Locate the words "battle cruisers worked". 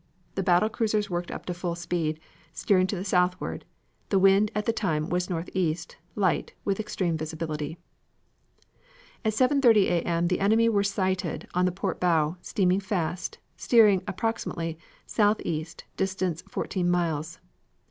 0.41-1.29